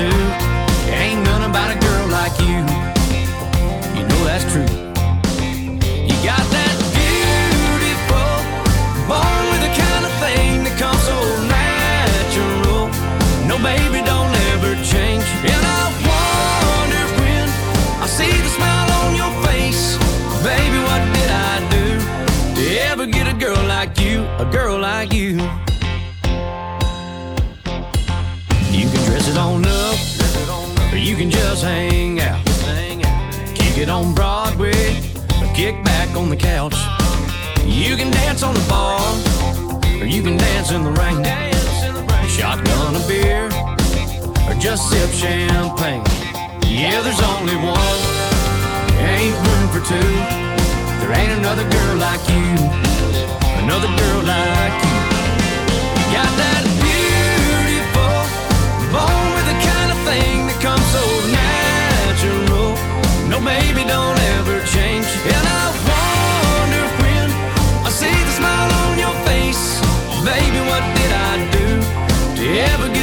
too. 0.00 0.22
Ain't 0.88 1.20
none 1.28 1.44
about 1.50 1.68
a 1.76 1.78
girl 1.86 2.06
like 2.08 2.34
you. 2.48 2.58
You 3.96 4.02
know 4.08 4.20
that's 4.28 4.46
true. 4.52 4.72
You 6.08 6.16
got 6.24 6.44
that 6.56 6.74
beautiful, 6.96 8.32
born 9.10 9.42
with 9.52 9.62
the 9.66 9.72
kind 9.82 10.02
of 10.08 10.12
thing 10.24 10.64
that 10.64 10.76
comes 10.80 11.02
so 11.10 11.18
natural. 11.52 12.88
No, 13.50 13.56
baby, 13.70 14.00
don't 14.12 14.34
ever 14.52 14.72
change. 14.92 15.26
And 15.52 15.62
I 15.78 15.84
wonder 16.08 17.04
when 17.20 17.46
I 18.04 18.06
see 18.18 18.32
the 18.46 18.52
smile 18.56 18.90
on 19.00 19.10
your 19.22 19.32
face, 19.48 19.84
baby, 20.48 20.78
what 20.88 21.02
did 21.16 21.30
I 21.50 21.54
do 21.76 21.86
to 22.56 22.64
ever 22.90 23.04
get 23.06 23.28
a 23.28 23.36
girl 23.44 23.62
like 23.76 24.00
you? 24.00 24.24
A 24.44 24.48
girl. 24.50 24.69
just 31.50 31.64
hang 31.64 32.20
out. 32.20 32.44
Kick 33.56 33.76
it 33.78 33.88
on 33.88 34.14
Broadway, 34.14 34.94
or 35.42 35.52
kick 35.52 35.82
back 35.82 36.14
on 36.14 36.30
the 36.30 36.36
couch. 36.36 36.76
You 37.64 37.96
can 37.96 38.12
dance 38.12 38.44
on 38.44 38.54
the 38.54 38.64
bar, 38.68 39.00
or 40.00 40.06
you 40.06 40.22
can 40.22 40.36
dance 40.36 40.70
in 40.70 40.84
the 40.84 40.92
rain. 40.92 41.24
Shotgun 42.28 42.94
a 42.94 43.02
beer, 43.08 43.46
or 44.46 44.54
just 44.60 44.90
sip 44.90 45.10
champagne. 45.10 46.04
Yeah, 46.70 47.02
there's 47.02 47.22
only 47.34 47.56
one, 47.56 47.98
ain't 49.02 49.34
room 49.46 49.66
for 49.74 49.82
two. 49.82 50.12
There 51.00 51.12
ain't 51.18 51.32
another 51.40 51.66
girl 51.68 51.96
like 51.96 52.22
you, 52.30 52.46
another 53.64 53.90
girl 54.00 54.22
like 54.22 54.76
you. 54.86 54.98
You 55.98 56.14
got 56.14 56.30
that 56.42 56.62
beautiful, 56.78 58.14
born 58.94 59.26
with 59.34 59.46
the 59.50 59.58
kind 59.66 59.90
of 59.90 59.98
thing 60.06 60.46
that 60.46 60.58
comes 60.62 60.86
so 60.94 61.02
natural. 61.26 61.39
No, 63.30 63.38
baby, 63.38 63.84
don't 63.84 64.18
ever 64.36 64.58
change. 64.66 65.06
And 65.36 65.46
I 65.62 65.66
wonder 65.88 66.84
when 67.00 67.28
I 67.86 67.90
see 67.90 68.10
the 68.10 68.32
smile 68.38 68.70
on 68.82 68.98
your 68.98 69.14
face, 69.24 69.80
baby, 70.24 70.60
what 70.70 70.82
did 70.98 71.12
I 71.30 71.32
do 71.54 71.66
to 72.38 72.60
ever 72.72 72.88
get? 72.92 72.99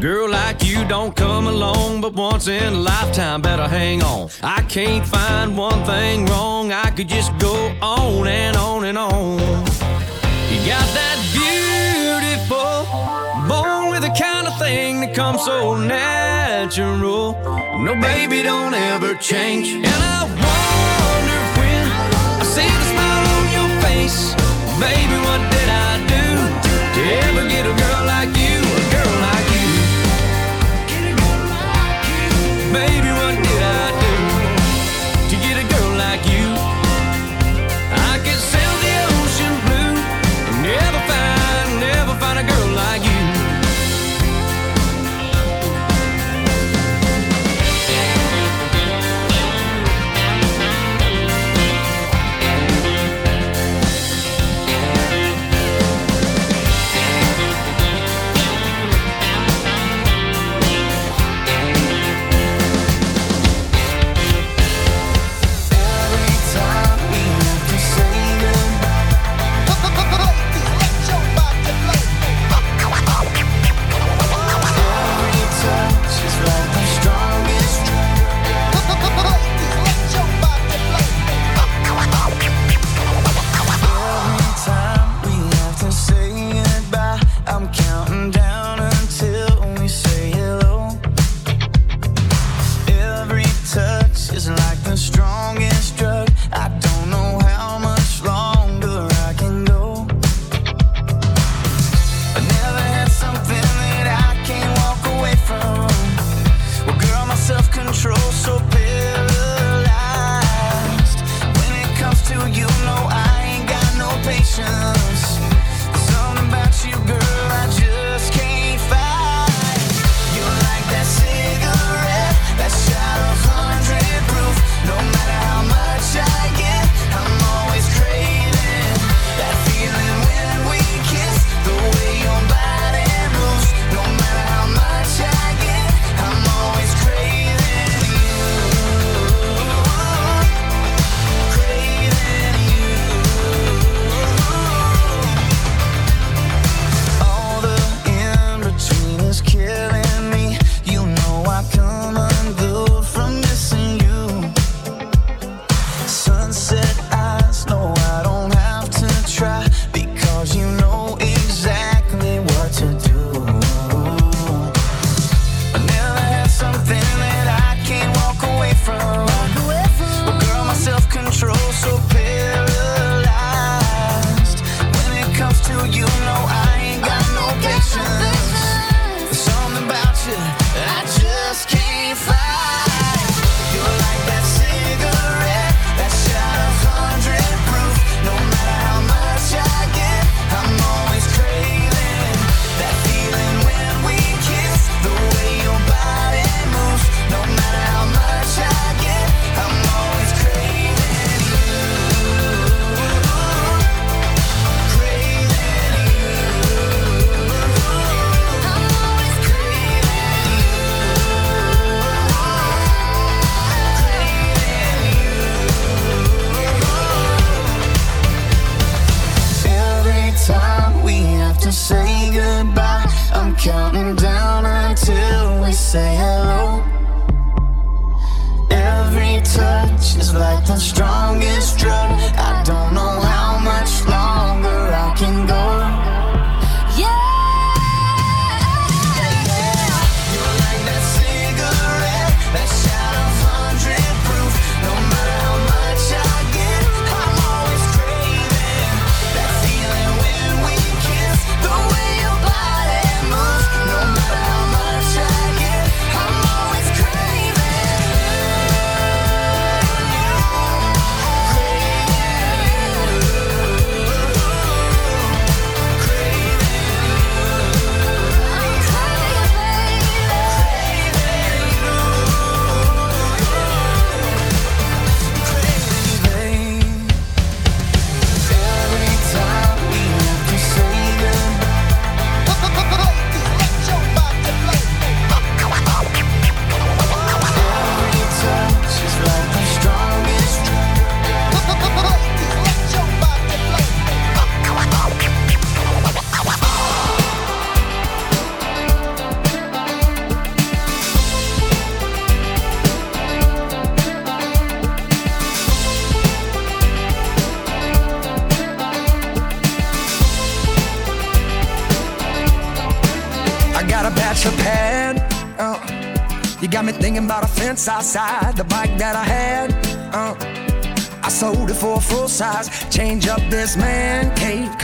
girl 0.00 0.30
like 0.30 0.64
you 0.64 0.82
don't 0.88 1.14
come 1.14 1.46
along, 1.46 2.00
but 2.00 2.14
once 2.14 2.48
in 2.48 2.72
a 2.72 2.76
lifetime, 2.76 3.42
better 3.42 3.68
hang 3.68 4.02
on. 4.02 4.30
I 4.42 4.62
can't 4.62 5.06
find 5.06 5.58
one 5.58 5.84
thing 5.84 6.24
wrong, 6.24 6.72
I 6.72 6.90
could 6.90 7.08
just 7.08 7.36
go 7.38 7.54
on 7.82 8.26
and 8.26 8.56
on 8.56 8.84
and 8.86 8.96
on. 8.96 9.38
You 10.48 10.58
got 10.64 10.86
that 10.96 11.18
beautiful, 11.36 12.86
born 13.46 13.90
with 13.90 14.00
the 14.00 14.14
kind 14.18 14.46
of 14.46 14.58
thing 14.58 15.00
that 15.02 15.14
comes 15.14 15.44
so 15.44 15.76
natural. 15.76 17.34
No, 17.78 17.94
baby, 18.00 18.42
don't 18.42 18.72
ever 18.72 19.14
change. 19.16 19.68
And 19.74 19.86
I 19.86 20.24
wonder 20.24 21.40
when 21.60 21.84
I 22.40 22.44
see 22.44 22.70
the 22.80 22.86
smile 22.92 23.24
on 23.36 23.44
your 23.52 23.70
face, 23.84 24.32
baby, 24.80 25.16
what 25.28 25.40
did 25.52 25.68
I 25.68 25.92
do 26.08 26.26
to 26.96 27.00
ever 27.28 27.48
get 27.50 27.66
a 27.66 27.74
girl 27.76 28.06
like 28.06 28.34
you? 28.34 28.39
Maybe 32.72 33.10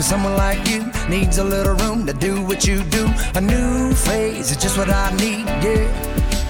someone 0.06 0.36
like 0.36 0.68
you 0.68 0.84
needs 1.08 1.38
a 1.38 1.42
little 1.42 1.74
room 1.82 2.06
to 2.06 2.12
do 2.12 2.40
what 2.42 2.64
you 2.64 2.84
do. 2.84 3.04
A 3.34 3.40
new 3.40 3.92
phase 3.92 4.52
is 4.52 4.56
just 4.56 4.78
what 4.78 4.88
I 4.88 5.10
need, 5.16 5.46
yeah. 5.66 5.86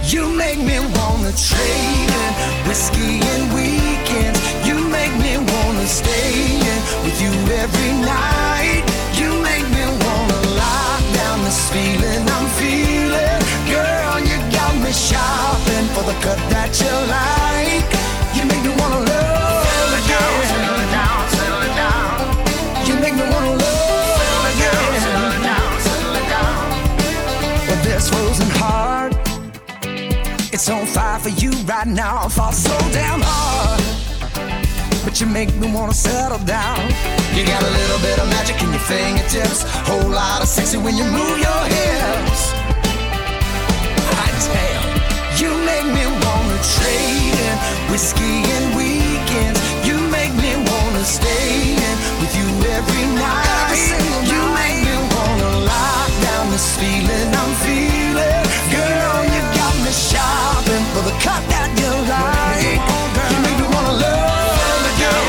You 0.05 0.29
make 0.37 0.59
me 0.59 0.77
wanna 0.97 1.33
trade 1.33 2.13
in 2.23 2.33
whiskey 2.69 3.17
and 3.33 3.45
weekends. 3.57 4.41
You 4.69 4.77
make 4.99 5.15
me 5.25 5.39
wanna 5.39 5.87
stay 5.87 6.33
in 6.73 6.81
with 7.05 7.17
you 7.25 7.33
every 7.63 7.93
night. 8.05 8.85
You 9.21 9.31
make 9.41 9.67
me 9.77 9.85
wanna 10.05 10.41
lock 10.61 11.03
down 11.21 11.39
this 11.45 11.61
feeling 11.73 12.23
I'm 12.37 12.47
feeling. 12.61 13.41
Girl, 13.73 14.21
you 14.21 14.37
got 14.53 14.75
me 14.85 14.93
shopping 14.93 15.87
for 15.95 16.05
the 16.11 16.17
cut 16.21 16.41
that 16.53 16.79
you 16.79 16.93
like. 17.11 17.36
For 31.27 31.41
you 31.43 31.51
right 31.67 31.89
now. 31.89 32.25
I 32.25 32.29
fall 32.29 32.53
so 32.53 32.77
damn 32.93 33.21
hard. 33.21 33.83
But 35.05 35.21
you 35.21 35.27
make 35.27 35.53
me 35.57 35.67
wanna 35.73 35.95
settle 35.95 36.39
down. 36.39 36.79
You 37.35 37.43
got 37.45 37.63
a 37.63 37.73
little 37.81 38.01
bit 38.07 38.17
of 38.23 38.29
magic 38.29 38.63
in 38.63 38.71
your 38.71 38.87
fingertips. 38.93 39.65
Whole 39.89 40.11
lot 40.11 40.43
of 40.43 40.49
sexy 40.49 40.79
when 40.79 40.95
you 40.97 41.07
move 41.19 41.39
your 41.49 41.63
hips. 41.75 42.43
I 44.23 44.27
tell 44.47 44.85
you 45.41 45.51
make 45.71 45.89
me 45.97 46.05
wanna 46.23 46.59
trade 46.75 47.39
in 47.49 47.57
whiskey 47.91 48.37
and 48.57 48.67
weekends. 48.79 49.59
You 49.89 49.97
make 50.19 50.35
me 50.45 50.53
wanna 50.71 51.05
stay 51.19 51.75
in 51.89 51.97
with 52.21 52.33
you 52.39 52.49
every 52.79 53.05
night. 53.19 53.75
Every 53.75 54.31
you 54.31 54.41
make 54.61 54.79
me 54.89 54.97
wanna 55.15 55.51
lock 55.73 56.11
down 56.27 56.45
this 56.55 56.69
feeling 56.79 57.29
I'm 57.43 57.53
feeling. 57.65 57.96
For 60.97 61.05
the 61.05 61.17
cut 61.21 61.45
that 61.53 61.69
you 61.77 61.93
like. 62.09 62.81
You 63.29 63.39
make 63.45 63.57
me 63.61 63.69
wanna 63.69 64.01
love 64.01 64.83
again. 64.93 65.29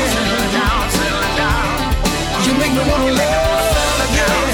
You 2.46 2.52
make 2.56 2.72
me 2.72 2.82
wanna 2.88 3.12
love 3.12 4.00
again. 4.08 4.48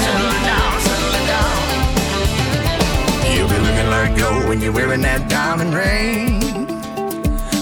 You 3.31 3.43
be 3.47 3.57
looking 3.63 3.89
like 3.95 4.11
gold 4.19 4.43
when 4.49 4.59
you're 4.59 4.75
wearing 4.75 5.03
that 5.07 5.29
diamond 5.29 5.73
ring. 5.73 6.43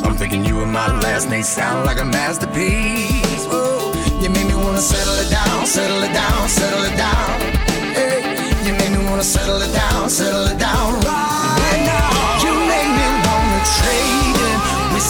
I'm 0.04 0.16
thinking 0.16 0.44
you 0.44 0.64
and 0.64 0.72
my 0.74 0.88
last 1.06 1.30
name 1.30 1.44
sound 1.44 1.86
like 1.86 2.00
a 2.02 2.06
masterpiece. 2.06 3.46
Whoa. 3.46 3.94
You 4.22 4.30
make 4.32 4.48
me 4.48 4.56
wanna 4.56 4.82
settle 4.82 5.18
it 5.24 5.30
down, 5.30 5.68
settle 5.68 6.02
it 6.02 6.14
down, 6.14 6.50
settle 6.50 6.84
it 6.90 6.96
down. 6.98 7.30
Hey, 7.98 8.18
you 8.66 8.74
make 8.80 8.92
me 8.98 9.06
wanna 9.06 9.24
settle 9.24 9.62
it 9.62 9.72
down, 9.74 10.10
settle 10.10 10.48
it 10.48 10.58
down 10.58 11.00
right 11.02 11.43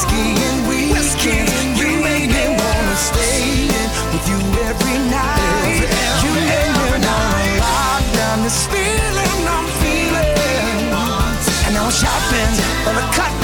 whiskey 0.04 0.36
and. 0.92 1.46
You 1.80 2.02
make 2.04 2.28
me 2.30 2.46
wanna 2.50 2.96
stay 2.96 3.68
in 3.68 3.90
with 4.12 4.26
you 4.30 4.40
every 4.70 4.98
night. 5.10 5.88
You 6.24 6.32
make 6.34 6.72
me 6.78 7.00
wanna 7.02 7.60
lock 7.60 8.04
down 8.14 8.44
this 8.44 8.68
feeling 8.68 9.48
I'm 9.48 9.68
feeling. 9.82 10.32
And 11.68 11.78
I'm 11.78 11.92
shopping 11.92 12.54
for 12.84 12.94
the 12.94 13.06
cut 13.16 13.43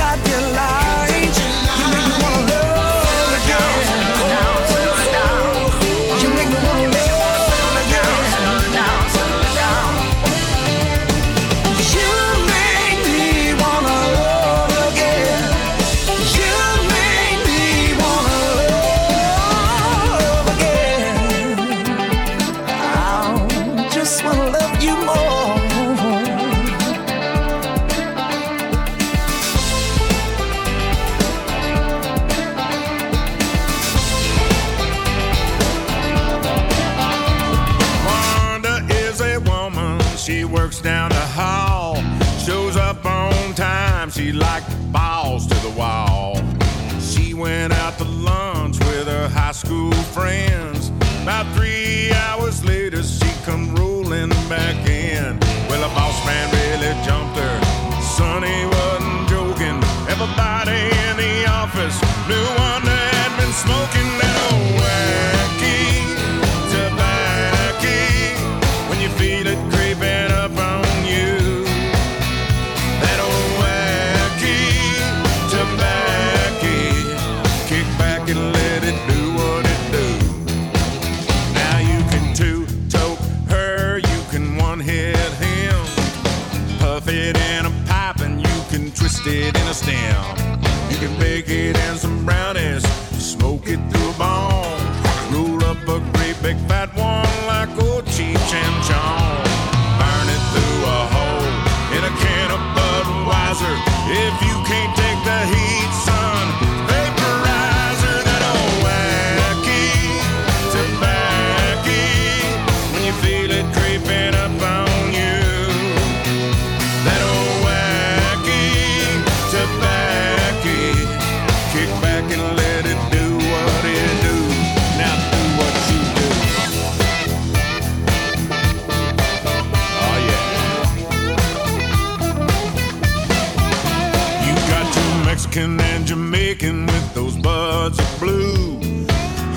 Mexican 135.49 135.81
and 135.81 136.05
Jamaican 136.05 136.85
with 136.85 137.13
those 137.15 137.35
buds 137.35 137.97
of 137.97 138.19
blue. 138.19 138.79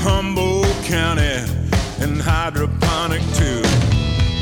Humboldt 0.01 0.67
County 0.85 1.45
and 2.01 2.19
hydroponic 2.19 3.21
too. 3.35 3.63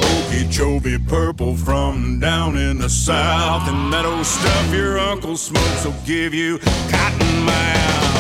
Okeechobee 0.00 0.98
purple 1.08 1.56
from 1.56 2.20
down 2.20 2.56
in 2.56 2.78
the 2.78 2.88
south. 2.88 3.68
And 3.68 3.92
that 3.92 4.06
old 4.06 4.26
stuff 4.26 4.72
your 4.72 5.00
uncle 5.00 5.36
smokes 5.36 5.84
will 5.84 6.00
give 6.06 6.32
you 6.32 6.58
cotton 6.88 7.42
mouth. 7.42 8.14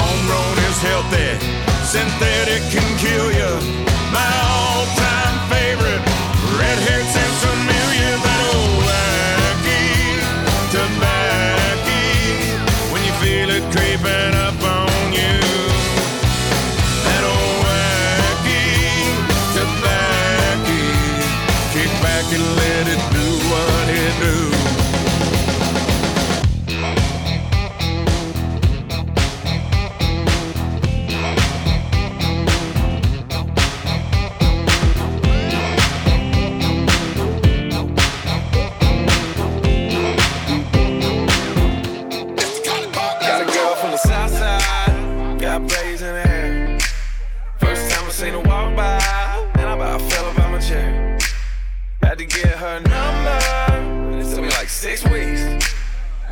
Homegrown 0.00 0.56
is 0.64 0.80
healthy, 0.80 1.36
synthetic 1.84 2.62
can 2.72 2.88
kill 2.96 3.28
you. 3.28 3.60
My 4.08 4.32
all-time 4.40 5.36
favorite, 5.52 6.00
red-haired 6.56 7.08
Sinsemilla, 7.12 7.63
that 7.63 7.63
Kick 24.16 24.53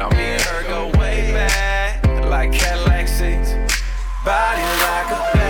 Now 0.03 0.09
me 0.19 0.25
and 0.25 0.43
her 0.43 0.65
go 0.65 0.87
way 0.99 1.31
back, 1.33 2.05
like 2.29 2.53
Cadillac 2.53 3.07
seats, 3.07 3.53
body 4.25 4.61
like 4.83 5.37
a. 5.37 5.42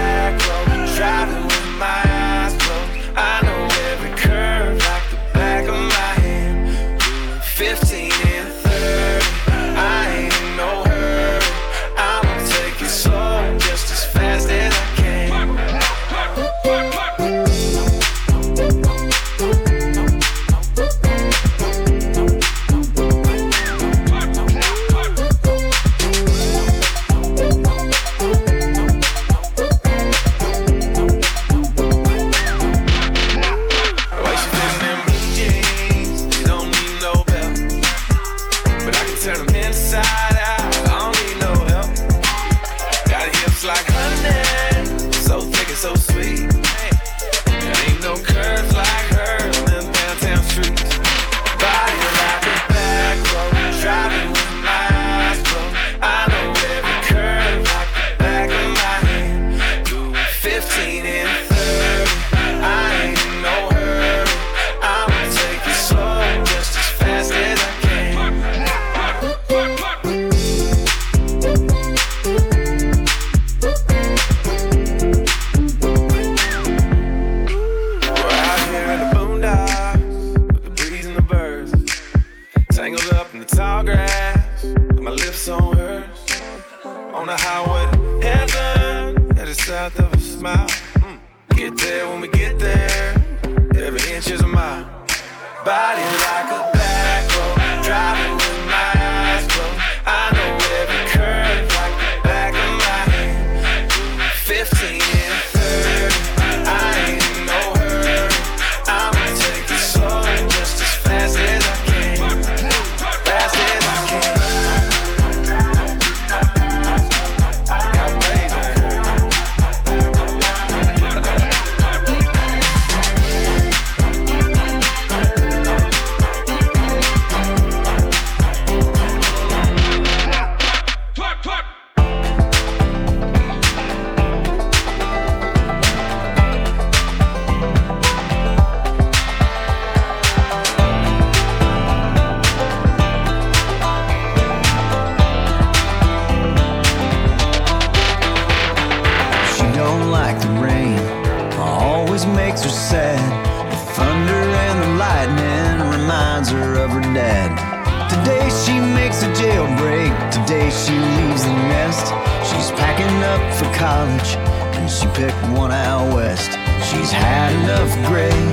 up 163.32 163.54
for 163.54 163.68
college, 163.72 164.36
and 164.76 164.90
she 164.90 165.06
picked 165.18 165.40
one 165.56 165.72
out 165.72 166.14
west. 166.14 166.50
She's 166.88 167.10
had 167.10 167.50
enough 167.62 167.92
gray, 168.08 168.44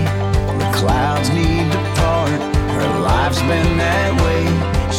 the 0.62 0.70
clouds 0.80 1.30
need 1.30 1.70
to 1.72 1.82
part. 2.00 2.40
Her 2.78 2.90
life's 3.00 3.42
been 3.42 3.78
that 3.78 4.12
way, 4.24 4.44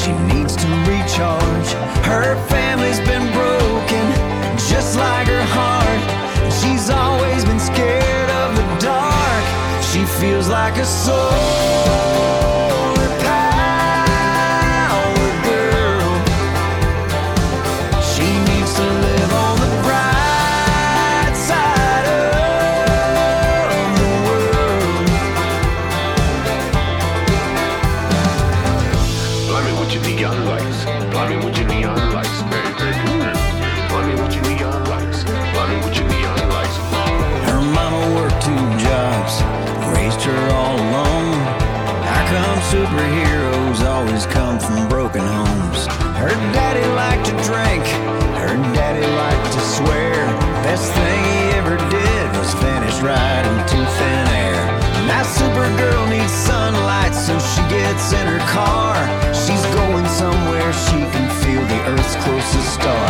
she 0.00 0.12
needs 0.32 0.54
to 0.62 0.68
recharge. 0.90 1.70
Her 2.04 2.36
family's 2.52 3.00
been 3.10 3.26
broken, 3.32 4.06
just 4.72 4.98
like 4.98 5.28
her 5.28 5.46
heart. 5.56 6.02
She's 6.60 6.90
always 6.90 7.44
been 7.44 7.60
scared 7.60 8.30
of 8.42 8.48
the 8.60 8.66
dark, 8.90 9.44
she 9.90 10.04
feels 10.20 10.48
like 10.48 10.76
a 10.76 10.84
soul. 10.84 12.89
Supergirl 55.38 56.10
needs 56.10 56.32
sunlight, 56.32 57.14
so 57.14 57.38
she 57.38 57.62
gets 57.68 58.12
in 58.12 58.26
her 58.26 58.42
car. 58.50 58.96
She's 59.32 59.64
going 59.78 60.06
somewhere 60.08 60.72
she 60.72 60.98
can 61.14 61.26
feel 61.42 61.62
the 61.72 61.80
Earth's 61.92 62.16
closest 62.24 62.74
star. 62.74 63.08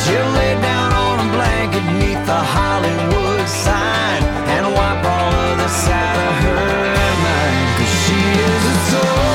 She'll 0.00 0.32
lay 0.40 0.54
down 0.60 0.92
on 0.92 1.16
a 1.26 1.28
blanket 1.32 1.86
neath 2.00 2.24
the 2.26 2.42
Hollywood 2.56 3.48
sign 3.48 4.22
and 4.54 4.64
wipe 4.76 5.04
all 5.04 5.34
of 5.48 5.58
this 5.58 5.88
out 5.88 6.18
of 6.28 6.34
her 6.44 7.06
mind. 7.24 7.68
Cause 7.76 7.94
she 8.04 8.20
is 8.52 8.64
a 8.74 8.76
soul. 8.90 9.27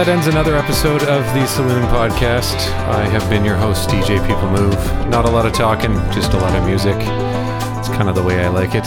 That 0.00 0.08
ends 0.08 0.28
another 0.28 0.56
episode 0.56 1.02
of 1.02 1.22
the 1.34 1.44
Saloon 1.44 1.82
Podcast. 1.92 2.56
I 2.88 3.04
have 3.08 3.28
been 3.28 3.44
your 3.44 3.56
host, 3.56 3.90
DJ 3.90 4.16
People 4.26 4.50
Move. 4.50 4.74
Not 5.10 5.26
a 5.26 5.30
lot 5.30 5.44
of 5.44 5.52
talking, 5.52 5.92
just 6.10 6.32
a 6.32 6.38
lot 6.38 6.56
of 6.56 6.64
music. 6.64 6.96
It's 6.96 7.88
kind 7.88 8.08
of 8.08 8.14
the 8.14 8.22
way 8.22 8.42
I 8.42 8.48
like 8.48 8.74
it. 8.74 8.86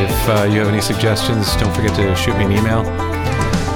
If 0.00 0.28
uh, 0.30 0.48
you 0.50 0.60
have 0.60 0.68
any 0.68 0.80
suggestions, 0.80 1.54
don't 1.56 1.74
forget 1.76 1.94
to 1.96 2.16
shoot 2.16 2.38
me 2.38 2.46
an 2.46 2.52
email. 2.52 2.80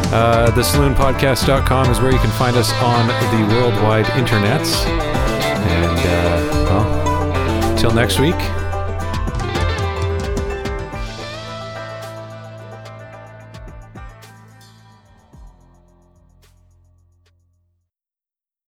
Uh, 0.08 0.50
thesaloonpodcast.com 0.52 1.90
is 1.90 2.00
where 2.00 2.12
you 2.12 2.18
can 2.18 2.30
find 2.38 2.56
us 2.56 2.72
on 2.80 3.08
the 3.08 3.54
worldwide 3.54 4.06
internets. 4.16 4.86
And, 4.86 5.98
uh, 5.98 6.64
well, 6.64 7.76
till 7.76 7.90
next 7.90 8.18
week, 8.18 8.40